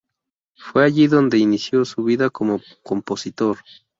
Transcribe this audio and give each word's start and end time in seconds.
Fue 0.55 0.83
allí, 0.83 1.05
donde 1.05 1.37
inició, 1.37 1.85
su 1.85 2.03
vida 2.03 2.31
como 2.31 2.59
compositor. 2.81 3.59